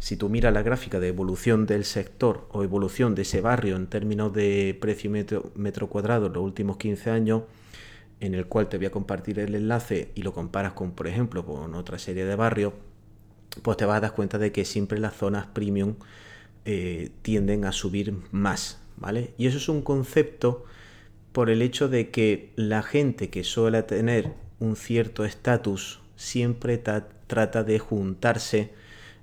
Si 0.00 0.16
tú 0.16 0.30
miras 0.30 0.54
la 0.54 0.62
gráfica 0.62 0.98
de 0.98 1.08
evolución 1.08 1.66
del 1.66 1.84
sector 1.84 2.48
o 2.52 2.64
evolución 2.64 3.14
de 3.14 3.22
ese 3.22 3.42
barrio 3.42 3.76
en 3.76 3.86
términos 3.86 4.32
de 4.32 4.76
precio 4.80 5.10
metro, 5.10 5.52
metro 5.54 5.88
cuadrado 5.88 6.26
en 6.26 6.32
los 6.32 6.42
últimos 6.42 6.78
15 6.78 7.10
años, 7.10 7.42
en 8.18 8.34
el 8.34 8.46
cual 8.46 8.70
te 8.70 8.78
voy 8.78 8.86
a 8.86 8.90
compartir 8.90 9.38
el 9.38 9.54
enlace 9.54 10.10
y 10.14 10.22
lo 10.22 10.32
comparas 10.32 10.72
con, 10.72 10.92
por 10.92 11.06
ejemplo, 11.06 11.44
con 11.44 11.74
otra 11.74 11.98
serie 11.98 12.24
de 12.24 12.34
barrios, 12.34 12.72
pues 13.60 13.76
te 13.76 13.84
vas 13.84 13.98
a 13.98 14.00
dar 14.00 14.14
cuenta 14.14 14.38
de 14.38 14.52
que 14.52 14.64
siempre 14.64 14.98
las 14.98 15.14
zonas 15.14 15.46
premium 15.46 15.96
eh, 16.64 17.10
tienden 17.20 17.66
a 17.66 17.72
subir 17.72 18.14
más, 18.30 18.80
¿vale? 18.96 19.34
Y 19.36 19.48
eso 19.48 19.58
es 19.58 19.68
un 19.68 19.82
concepto 19.82 20.64
por 21.32 21.50
el 21.50 21.60
hecho 21.60 21.90
de 21.90 22.10
que 22.10 22.52
la 22.56 22.82
gente 22.82 23.28
que 23.28 23.44
suele 23.44 23.82
tener 23.82 24.32
un 24.60 24.76
cierto 24.76 25.26
estatus 25.26 26.00
siempre 26.16 26.78
trata 26.78 27.64
de 27.64 27.78
juntarse 27.78 28.79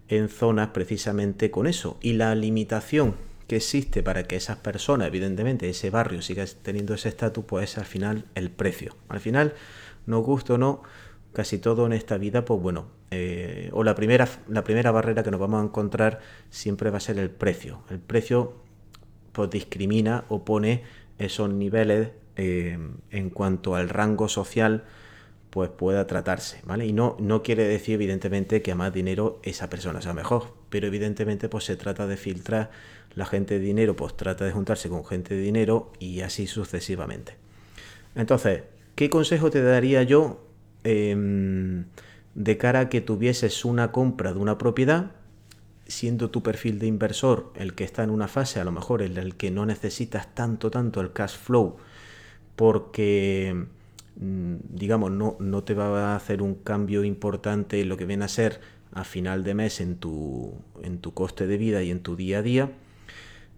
en 0.09 0.29
zonas 0.29 0.69
precisamente 0.69 1.51
con 1.51 1.67
eso. 1.67 1.97
Y 2.01 2.13
la 2.13 2.33
limitación 2.35 3.15
que 3.47 3.57
existe 3.57 4.03
para 4.03 4.23
que 4.23 4.35
esas 4.35 4.57
personas, 4.57 5.07
evidentemente, 5.07 5.69
ese 5.69 5.89
barrio 5.89 6.21
siga 6.21 6.45
teniendo 6.61 6.93
ese 6.93 7.09
estatus, 7.09 7.45
pues 7.45 7.71
es 7.71 7.77
al 7.77 7.85
final 7.85 8.25
el 8.35 8.49
precio. 8.49 8.95
Al 9.09 9.19
final, 9.19 9.53
no 10.05 10.19
gusto 10.19 10.55
o 10.55 10.57
no, 10.57 10.83
casi 11.33 11.57
todo 11.57 11.85
en 11.85 11.93
esta 11.93 12.17
vida, 12.17 12.45
pues 12.45 12.61
bueno, 12.61 12.87
eh, 13.11 13.69
o 13.71 13.83
la 13.83 13.95
primera, 13.95 14.27
la 14.49 14.63
primera 14.63 14.91
barrera 14.91 15.23
que 15.23 15.31
nos 15.31 15.39
vamos 15.39 15.61
a 15.61 15.65
encontrar 15.65 16.19
siempre 16.49 16.89
va 16.89 16.97
a 16.97 17.01
ser 17.01 17.17
el 17.19 17.29
precio. 17.29 17.81
El 17.89 17.99
precio 17.99 18.55
pues 19.31 19.49
discrimina 19.49 20.25
o 20.29 20.43
pone 20.43 20.83
esos 21.19 21.49
niveles 21.49 22.09
eh, 22.35 22.77
en 23.11 23.29
cuanto 23.29 23.75
al 23.75 23.89
rango 23.89 24.27
social 24.27 24.83
pues 25.49 25.69
pueda 25.69 26.07
tratarse, 26.07 26.61
¿vale? 26.65 26.85
Y 26.85 26.93
no, 26.93 27.15
no 27.19 27.41
quiere 27.41 27.67
decir 27.67 27.95
evidentemente 27.95 28.61
que 28.61 28.71
a 28.71 28.75
más 28.75 28.93
dinero 28.93 29.39
esa 29.43 29.69
persona 29.69 30.01
sea 30.01 30.13
mejor, 30.13 30.53
pero 30.69 30.87
evidentemente 30.87 31.49
pues 31.49 31.63
se 31.63 31.75
trata 31.75 32.05
de 32.07 32.17
filtrar 32.17 32.69
la 33.15 33.25
gente 33.25 33.55
de 33.55 33.65
dinero, 33.65 33.95
pues 33.95 34.15
trata 34.15 34.45
de 34.45 34.51
juntarse 34.51 34.89
con 34.89 35.05
gente 35.05 35.35
de 35.35 35.41
dinero 35.41 35.91
y 35.99 36.21
así 36.21 36.47
sucesivamente. 36.47 37.35
Entonces, 38.15 38.63
¿qué 38.95 39.09
consejo 39.09 39.49
te 39.49 39.61
daría 39.61 40.03
yo 40.03 40.45
em, 40.83 41.85
de 42.35 42.57
cara 42.57 42.81
a 42.81 42.89
que 42.89 43.01
tuvieses 43.01 43.65
una 43.65 43.91
compra 43.91 44.33
de 44.33 44.39
una 44.39 44.57
propiedad 44.57 45.11
siendo 45.87 46.29
tu 46.29 46.43
perfil 46.43 46.79
de 46.79 46.87
inversor 46.87 47.53
el 47.55 47.73
que 47.73 47.83
está 47.83 48.03
en 48.03 48.09
una 48.09 48.27
fase 48.27 48.59
a 48.59 48.65
lo 48.65 48.71
mejor 48.71 49.01
en 49.01 49.17
el 49.17 49.35
que 49.35 49.51
no 49.51 49.65
necesitas 49.65 50.35
tanto, 50.35 50.69
tanto 50.69 51.01
el 51.01 51.13
cash 51.13 51.37
flow, 51.37 51.77
porque 52.55 53.67
digamos, 54.19 55.11
no, 55.11 55.37
no 55.39 55.63
te 55.63 55.73
va 55.73 56.13
a 56.13 56.15
hacer 56.15 56.41
un 56.41 56.55
cambio 56.55 57.03
importante 57.03 57.81
en 57.81 57.89
lo 57.89 57.97
que 57.97 58.05
viene 58.05 58.25
a 58.25 58.29
ser 58.29 58.59
a 58.93 59.03
final 59.03 59.43
de 59.43 59.53
mes 59.53 59.79
en 59.79 59.97
tu, 59.97 60.55
en 60.81 60.99
tu 60.99 61.13
coste 61.13 61.45
de 61.45 61.57
vida 61.57 61.83
y 61.83 61.91
en 61.91 61.99
tu 61.99 62.15
día 62.15 62.39
a 62.39 62.41
día, 62.41 62.71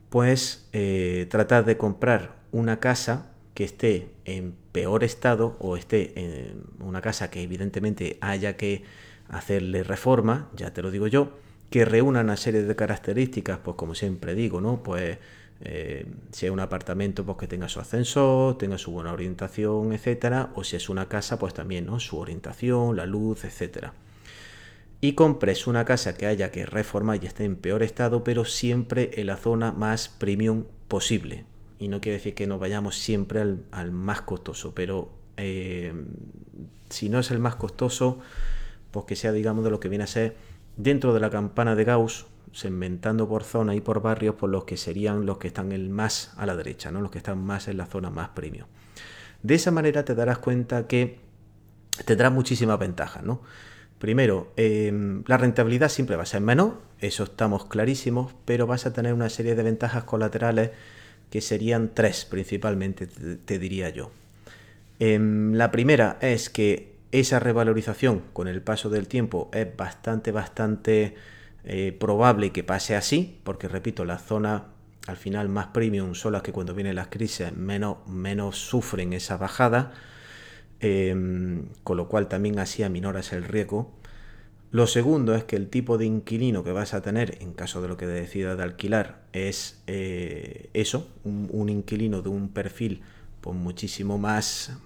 pues 0.09 0.67
eh, 0.73 1.27
tratar 1.29 1.65
de 1.65 1.77
comprar 1.77 2.35
una 2.51 2.79
casa 2.79 3.31
que 3.53 3.63
esté 3.63 4.09
en 4.25 4.55
peor 4.71 5.03
estado 5.03 5.55
o 5.59 5.77
esté 5.77 6.13
en 6.19 6.63
una 6.79 7.01
casa 7.01 7.29
que 7.29 7.41
evidentemente 7.41 8.17
haya 8.21 8.57
que 8.57 8.83
hacerle 9.29 9.83
reforma, 9.83 10.49
ya 10.55 10.73
te 10.73 10.81
lo 10.81 10.91
digo 10.91 11.07
yo, 11.07 11.37
que 11.69 11.85
reúna 11.85 12.21
una 12.21 12.37
serie 12.37 12.63
de 12.63 12.75
características, 12.75 13.59
pues 13.59 13.75
como 13.75 13.95
siempre 13.95 14.33
digo, 14.33 14.59
¿no? 14.59 14.81
Pues 14.81 15.19
eh, 15.61 16.05
si 16.31 16.45
es 16.45 16.51
un 16.51 16.59
apartamento, 16.59 17.25
pues 17.25 17.37
que 17.37 17.47
tenga 17.47 17.67
su 17.67 17.79
ascensor, 17.79 18.57
tenga 18.57 18.77
su 18.77 18.91
buena 18.91 19.11
orientación, 19.11 19.91
etcétera, 19.91 20.51
o 20.55 20.63
si 20.63 20.75
es 20.77 20.89
una 20.89 21.09
casa, 21.09 21.37
pues 21.37 21.53
también, 21.53 21.85
¿no? 21.85 21.99
Su 21.99 22.17
orientación, 22.17 22.95
la 22.95 23.05
luz, 23.05 23.43
etcétera. 23.43 23.93
Y 25.01 25.13
compres 25.13 25.67
una 25.67 25.85
casa 25.85 26.15
que 26.15 26.25
haya 26.25 26.51
que 26.51 26.65
reformar 26.65 27.23
y 27.23 27.27
esté 27.27 27.45
en 27.45 27.55
peor 27.55 27.83
estado, 27.83 28.23
pero 28.23 28.45
siempre 28.45 29.11
en 29.15 29.27
la 29.27 29.37
zona 29.37 29.71
más 29.71 30.09
premium 30.09 30.65
posible. 30.87 31.45
Y 31.77 31.87
no 31.87 32.01
quiere 32.01 32.17
decir 32.17 32.35
que 32.35 32.47
nos 32.47 32.59
vayamos 32.59 32.97
siempre 32.97 33.41
al, 33.71 33.91
más 33.91 34.21
costoso, 34.21 34.73
pero 34.75 35.09
eh, 35.37 35.93
si 36.89 37.07
no 37.07 37.19
es 37.19 37.31
el 37.31 37.39
más 37.39 37.55
costoso, 37.55 38.19
pues 38.91 39.05
que 39.05 39.15
sea, 39.15 39.31
digamos, 39.31 39.63
de 39.63 39.71
lo 39.71 39.79
que 39.79 39.87
viene 39.87 40.03
a 40.03 40.07
ser 40.07 40.35
dentro 40.75 41.13
de 41.13 41.21
la 41.21 41.29
campana 41.29 41.75
de 41.75 41.85
Gauss, 41.85 42.25
segmentando 42.51 43.27
por 43.27 43.43
zona 43.43 43.75
y 43.75 43.81
por 43.81 44.01
barrios, 44.01 44.35
por 44.35 44.49
los 44.49 44.65
que 44.65 44.77
serían 44.77 45.25
los 45.25 45.37
que 45.37 45.47
están 45.47 45.71
el 45.71 45.89
más 45.89 46.33
a 46.37 46.45
la 46.45 46.55
derecha, 46.55 46.91
¿no? 46.91 47.01
los 47.01 47.11
que 47.11 47.19
están 47.19 47.43
más 47.43 47.67
en 47.67 47.77
la 47.77 47.85
zona 47.85 48.09
más 48.09 48.29
premium. 48.29 48.67
De 49.43 49.55
esa 49.55 49.71
manera 49.71 50.03
te 50.03 50.15
darás 50.15 50.39
cuenta 50.39 50.87
que 50.87 51.19
tendrás 52.05 52.31
muchísimas 52.31 52.79
ventajas. 52.79 53.23
¿no? 53.23 53.41
Primero, 53.99 54.53
em, 54.55 55.23
la 55.27 55.37
rentabilidad 55.37 55.89
siempre 55.89 56.15
va 56.15 56.23
a 56.23 56.25
ser 56.25 56.41
menor, 56.41 56.81
eso 56.99 57.23
estamos 57.23 57.65
clarísimos, 57.65 58.33
pero 58.45 58.67
vas 58.67 58.85
a 58.85 58.93
tener 58.93 59.13
una 59.13 59.29
serie 59.29 59.55
de 59.55 59.63
ventajas 59.63 60.03
colaterales 60.03 60.71
que 61.29 61.41
serían 61.41 61.91
tres 61.93 62.25
principalmente, 62.25 63.07
te, 63.07 63.59
diría 63.59 63.89
yo. 63.89 64.11
Em, 64.99 65.53
la 65.53 65.71
primera 65.71 66.17
es 66.21 66.49
que 66.49 66.95
esa 67.11 67.39
revalorización 67.39 68.23
con 68.33 68.47
el 68.47 68.61
paso 68.61 68.89
del 68.89 69.07
tiempo 69.07 69.49
es 69.53 69.67
bastante, 69.75 70.31
bastante 70.31 71.15
eh, 71.63 71.95
probable 71.99 72.51
que 72.51 72.63
pase 72.63 72.95
así, 72.95 73.39
porque 73.43 73.67
repito, 73.67 74.05
las 74.05 74.23
zonas 74.23 74.63
al 75.07 75.17
final 75.17 75.49
más 75.49 75.67
premium 75.67 76.13
son 76.13 76.33
las 76.33 76.41
que 76.41 76.51
cuando 76.51 76.73
vienen 76.73 76.95
las 76.95 77.07
crisis 77.07 77.51
menos, 77.55 77.97
menos 78.07 78.57
sufren 78.57 79.13
esa 79.13 79.37
bajada, 79.37 79.91
em, 80.79 81.65
con 81.83 81.97
lo 81.97 82.07
cual 82.07 82.27
también 82.27 82.59
así 82.59 82.83
aminoras 82.83 83.33
el 83.33 83.43
riesgo. 83.43 83.91
Lo 84.71 84.85
segundo 84.87 85.35
es 85.35 85.43
que 85.43 85.55
el 85.55 85.67
tipo 85.69 85.97
de 85.97 86.05
inquilino 86.05 86.63
que 86.63 86.71
vas 86.71 86.93
a 86.93 87.01
tener 87.01 87.37
en 87.41 87.53
caso 87.53 87.81
de 87.81 87.87
lo 87.87 87.97
que 87.97 88.05
decidas 88.05 88.57
de 88.57 88.63
alquilar 88.63 89.23
es 89.33 89.81
eh, 89.87 90.69
eso, 90.73 91.09
un, 91.23 91.49
un, 91.51 91.69
inquilino 91.69 92.21
de 92.21 92.29
un 92.29 92.49
perfil 92.49 93.01
pues 93.41 93.55
muchísimo 93.55 94.17
más 94.19 94.77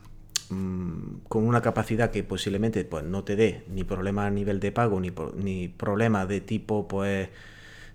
Mm, 0.53 1.25
con 1.27 1.47
una 1.47 1.61
capacidad 1.61 2.11
que 2.11 2.23
posiblemente 2.23 2.85
pues, 2.85 3.03
no 3.03 3.23
te 3.23 3.35
dé 3.35 3.63
ni 3.69 3.83
problema 3.83 4.25
a 4.27 4.29
nivel 4.29 4.59
de 4.59 4.71
pago, 4.71 4.99
ni, 4.99 5.11
ni 5.35 5.67
problema 5.67 6.25
de 6.25 6.41
tipo 6.41 6.87
pues 6.87 7.29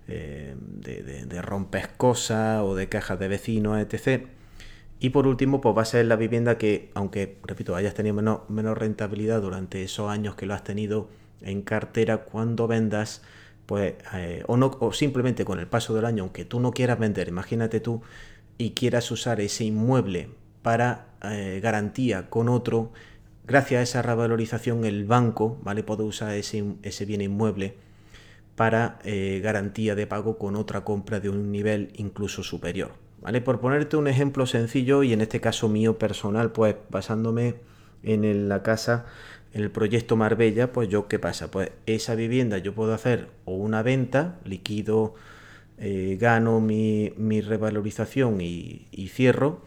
eh, 0.07 0.55
de, 0.57 1.41
rompes 1.41 1.87
cosas 1.87 2.61
o 2.63 2.75
de 2.75 2.89
cajas 2.89 3.19
de 3.19 3.27
vecinos, 3.27 3.79
etc. 3.79 4.27
Y 4.99 5.09
por 5.11 5.27
último, 5.27 5.61
pues 5.61 5.77
va 5.77 5.83
a 5.83 5.85
ser 5.85 6.05
la 6.07 6.17
vivienda 6.17 6.57
que, 6.57 6.91
aunque, 6.95 7.37
repito, 7.43 7.75
hayas 7.75 7.93
tenido 7.93 8.15
menos, 8.15 8.41
menos 8.49 8.77
rentabilidad 8.77 9.41
durante 9.41 9.83
esos 9.83 10.09
años 10.09 10.35
que 10.35 10.45
lo 10.45 10.53
has 10.53 10.63
tenido, 10.63 11.09
en 11.41 11.61
cartera 11.61 12.19
cuando 12.25 12.67
vendas, 12.67 13.21
pues, 13.65 13.93
eh, 14.13 14.43
o, 14.47 14.57
no, 14.57 14.77
o 14.79 14.91
simplemente 14.93 15.45
con 15.45 15.59
el 15.59 15.67
paso 15.67 15.93
del 15.95 16.05
año, 16.05 16.23
aunque 16.23 16.45
tú 16.45 16.59
no 16.59 16.71
quieras 16.71 16.99
vender, 16.99 17.29
imagínate 17.29 17.79
tú, 17.79 18.01
y 18.57 18.71
quieras 18.71 19.11
usar 19.11 19.39
ese 19.41 19.63
inmueble 19.65 20.29
para 20.61 21.07
eh, 21.23 21.59
garantía 21.61 22.29
con 22.29 22.49
otro, 22.49 22.91
gracias 23.45 23.79
a 23.79 23.83
esa 23.83 24.01
revalorización 24.01 24.85
el 24.85 25.05
banco, 25.05 25.57
¿vale? 25.63 25.83
Puede 25.83 26.03
usar 26.03 26.33
ese, 26.33 26.63
ese 26.83 27.05
bien 27.05 27.21
inmueble 27.21 27.75
para 28.55 28.99
eh, 29.05 29.39
garantía 29.41 29.95
de 29.95 30.05
pago 30.05 30.37
con 30.37 30.55
otra 30.55 30.83
compra 30.83 31.19
de 31.19 31.29
un 31.29 31.51
nivel 31.51 31.91
incluso 31.95 32.43
superior. 32.43 32.91
¿Vale? 33.21 33.41
Por 33.41 33.59
ponerte 33.59 33.97
un 33.97 34.07
ejemplo 34.07 34.45
sencillo 34.45 35.03
y 35.03 35.11
en 35.11 35.21
este 35.21 35.41
caso 35.41 35.67
mío 35.67 35.97
personal, 35.97 36.51
pues 36.51 36.75
basándome 36.89 37.55
en 38.03 38.47
la 38.47 38.63
casa, 38.63 39.05
en 39.53 39.63
el 39.63 39.71
proyecto 39.71 40.15
Marbella, 40.15 40.71
pues 40.71 40.89
yo 40.89 41.07
qué 41.07 41.19
pasa, 41.19 41.51
pues 41.51 41.71
esa 41.85 42.15
vivienda 42.15 42.57
yo 42.59 42.73
puedo 42.73 42.93
hacer 42.93 43.29
o 43.45 43.55
una 43.55 43.81
venta, 43.81 44.39
liquido, 44.45 45.15
eh, 45.77 46.17
gano 46.19 46.59
mi, 46.59 47.11
revalorización 47.41 48.41
y, 48.41 48.87
y, 48.91 49.07
cierro, 49.07 49.61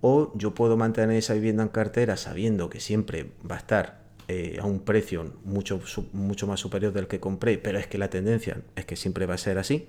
o 0.00 0.32
yo 0.34 0.54
puedo 0.54 0.76
mantener 0.76 1.16
esa 1.16 1.34
vivienda 1.34 1.62
en 1.62 1.68
cartera 1.68 2.16
sabiendo 2.16 2.70
que 2.70 2.80
siempre 2.80 3.30
va 3.48 3.56
a 3.56 3.58
estar 3.58 4.08
eh, 4.28 4.58
a 4.60 4.66
un 4.66 4.80
precio 4.80 5.32
mucho, 5.44 5.80
mucho 6.12 6.46
más 6.46 6.60
superior 6.60 6.92
del 6.92 7.06
que 7.06 7.18
compré, 7.18 7.58
pero 7.58 7.78
es 7.78 7.86
que 7.86 7.98
la 7.98 8.10
tendencia 8.10 8.60
es 8.76 8.84
que 8.84 8.94
siempre 8.94 9.24
va 9.24 9.34
a 9.34 9.38
ser 9.38 9.58
así, 9.58 9.86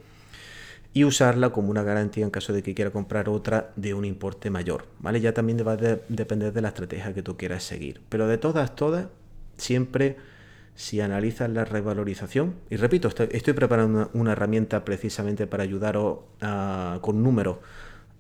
y 0.94 1.04
usarla 1.04 1.52
como 1.52 1.70
una 1.70 1.84
garantía 1.84 2.24
en 2.24 2.32
caso 2.32 2.54
de 2.54 2.64
que 2.64 2.74
quiera 2.74 2.92
comprar 2.92 3.30
otra 3.30 3.72
de 3.76 3.94
un 3.94 4.06
importe 4.06 4.50
mayor, 4.50 4.86
¿vale? 5.00 5.22
Ya 5.22 5.34
también 5.34 5.60
va 5.68 5.74
a 5.74 5.78
depender 5.78 6.54
de 6.54 6.62
la 6.62 6.70
estrategia 6.70 7.14
que 7.14 7.22
tú 7.22 7.38
quieras 7.38 7.64
seguir, 7.64 8.02
pero 8.10 8.28
de 8.28 8.38
todas, 8.38 8.76
todas, 8.76 9.08
siempre 9.58 10.16
si 10.74 11.02
analizas 11.02 11.50
la 11.50 11.66
revalorización, 11.66 12.56
y 12.70 12.78
repito, 12.78 13.10
estoy, 13.10 13.54
preparando 13.54 14.10
una, 14.14 14.32
herramienta 14.32 14.86
precisamente 14.86 15.48
para 15.48 15.64
ayudaros 15.64 16.20
con 17.02 17.22
números 17.22 17.58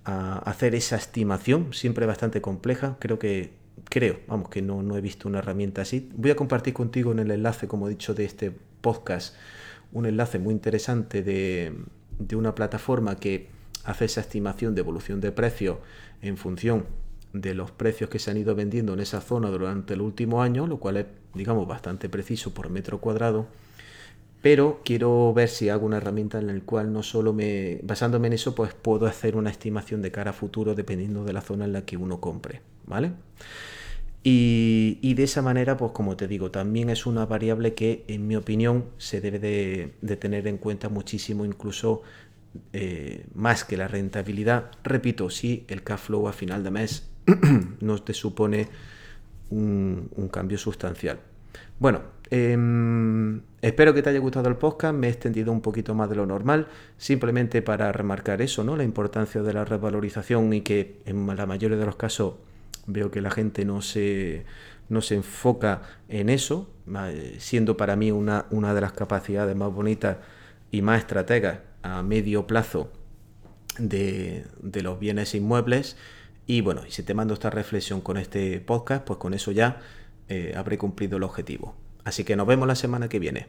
hacer 0.10 0.75
esa 0.75 0.96
estimación, 0.96 1.74
siempre 1.74 2.06
bastante 2.06 2.42
compleja, 2.42 2.98
creo 3.00 3.20
que 3.20 3.51
creo, 3.86 4.20
vamos, 4.28 4.50
que 4.50 4.62
no, 4.62 4.84
no 4.84 4.98
he 4.98 5.01
visto 5.01 5.28
una 5.28 5.39
herramienta 5.39 5.82
así. 5.82 6.10
Voy 6.16 6.32
a 6.32 6.36
compartir 6.36 6.74
contigo 6.74 7.12
en 7.12 7.20
el 7.20 7.32
enlace, 7.32 7.68
como 7.68 7.88
he 7.88 7.92
dicho, 7.92 8.13
de 8.13 8.25
este 8.25 8.51
podcast, 8.82 9.36
un 9.92 10.06
enlace 10.06 10.39
muy 10.39 10.54
interesante 10.54 11.24
de, 11.24 11.74
de 12.20 12.36
una 12.36 12.56
plataforma 12.56 13.16
que 13.16 13.50
hace 13.84 14.06
esa 14.06 14.22
estimación 14.22 14.75
de 14.75 14.82
evolución 14.82 15.22
de 15.22 15.32
precios 15.32 15.78
en 16.22 16.38
función 16.38 16.86
de 17.34 17.54
los 17.54 17.72
precios 17.72 18.10
que 18.10 18.20
se 18.20 18.32
han 18.32 18.38
ido 18.38 18.56
vendiendo 18.56 18.94
en 18.94 19.00
esa 19.00 19.22
zona 19.22 19.50
durante 19.50 19.94
el 19.94 20.01
último 20.01 20.42
año, 20.42 20.68
lo 20.68 20.78
cual 20.78 20.98
es, 20.98 21.06
digamos, 21.34 21.68
bastante 21.68 22.10
preciso 22.10 22.54
por 22.54 22.70
metro 22.70 23.00
cuadrado. 23.00 23.48
Pero 24.41 24.81
quiero 24.86 25.34
ver 25.34 25.50
si 25.50 25.69
hago 25.69 25.86
una 25.86 25.98
herramienta 25.98 26.39
en 26.39 26.48
la 26.48 26.60
cual 26.62 26.93
no 26.93 27.03
solo 27.03 27.34
me, 27.34 27.79
basándome 27.84 28.27
en 28.27 28.34
eso, 28.34 28.55
pues 28.55 28.74
puedo 28.74 29.05
hacer 29.05 29.36
una 29.36 29.50
estimación 29.50 30.01
de 30.01 30.12
cara 30.12 30.31
a 30.31 30.34
futuro 30.34 30.75
dependiendo 30.75 31.25
de 31.25 31.34
la 31.34 31.41
zona 31.41 31.65
en 31.65 31.74
la 31.74 31.86
que 31.86 31.98
uno 31.98 32.22
compre, 32.22 32.62
¿vale? 32.86 33.12
Y, 34.22 35.13
de 35.13 35.24
esa 35.24 35.41
manera, 35.41 35.77
pues 35.77 35.91
como 35.93 36.17
te 36.17 36.27
digo, 36.27 36.51
también 36.51 36.89
es 36.89 37.05
una 37.05 37.25
variable 37.25 37.74
que, 37.74 38.03
en 38.08 38.27
mi 38.27 38.36
opinión, 38.36 38.86
se 38.98 39.22
debe 39.22 39.39
de, 39.39 40.15
tener 40.17 40.48
en 40.48 40.58
cuenta 40.58 40.89
muchísimo, 40.89 41.46
incluso 41.46 42.01
eh, 42.74 43.25
más 43.34 43.63
que 43.63 43.77
la 43.77 43.88
rentabilidad. 43.88 44.72
Repito, 44.84 45.29
si 45.29 45.65
el 45.69 45.84
cash 45.84 46.00
flow 46.00 46.27
a 46.27 46.34
final 46.34 46.63
de 46.63 46.72
mes 46.72 47.10
no 47.79 48.01
te 48.01 48.13
supone 48.13 48.67
un, 49.50 50.29
cambio 50.31 50.58
sustancial. 50.58 51.19
Bueno, 51.79 52.01
em, 52.30 53.42
espero 53.62 53.94
que 53.94 54.02
te 54.02 54.10
haya 54.10 54.20
gustado 54.20 54.50
el 54.50 54.56
podcast, 54.56 54.96
me 54.96 55.08
he 55.08 55.10
extendido 55.10 55.52
un 55.52 55.62
poquito 55.62 55.96
más 55.96 56.10
de 56.10 56.16
lo 56.16 56.26
normal, 56.26 56.68
simplemente 56.98 57.62
para 57.62 57.92
remarcar 57.92 58.42
eso, 58.42 58.64
¿no? 58.64 58.76
La 58.78 58.84
importancia 58.84 59.42
de 59.42 59.54
la 59.54 59.66
revalorización 59.66 60.54
y 60.54 60.62
que 60.62 61.02
en 61.06 61.28
la 61.36 61.46
mayoría 61.46 61.78
de 61.78 61.86
los 61.86 61.96
casos 61.96 62.36
veo 62.88 63.12
que 63.12 63.22
la 63.22 63.32
gente 63.32 63.65
no 63.65 63.82
se, 63.82 64.46
no 64.89 65.02
se 65.02 65.15
enfoca 65.15 65.82
en 66.08 66.30
eso, 66.30 66.70
siendo 67.38 67.78
para 67.78 67.96
mí 67.96 68.12
una, 68.12 68.46
una 68.50 68.74
de 68.74 68.82
las 68.82 68.94
capacidades 68.94 69.56
más 69.56 69.72
bonitas 69.74 70.18
y 70.72 70.82
más 70.82 71.00
estrategas 71.00 71.60
a 71.82 72.04
medio 72.04 72.48
plazo 72.48 72.92
de, 73.78 74.46
los 74.62 75.00
bienes 75.00 75.36
inmuebles. 75.36 75.98
Y 76.46 76.62
bueno, 76.62 76.82
y 76.88 76.92
si 76.92 77.04
te 77.04 77.13
mando 77.13 77.34
esta 77.34 77.50
reflexión 77.50 78.02
con 78.02 78.18
este 78.18 78.60
podcast, 78.60 79.06
pues 79.06 79.20
con 79.20 79.34
eso 79.34 79.52
ya 79.52 79.82
eh, 80.28 80.54
habré 80.56 80.78
cumplido 80.78 81.18
el 81.18 81.24
objetivo. 81.24 81.76
Así 82.10 82.24
que 82.24 82.36
nos 82.36 82.48
vemos 82.48 82.67
la 82.67 82.74
semana 82.74 83.08
que 83.08 83.19
viene. 83.19 83.45